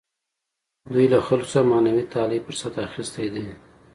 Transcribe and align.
دوی 0.91 1.05
له 1.13 1.19
خلکو 1.27 1.49
څخه 1.53 1.67
معنوي 1.69 2.03
تعالي 2.13 2.39
فرصت 2.45 2.73
اخیستی 2.87 3.27
دی. 3.33 3.45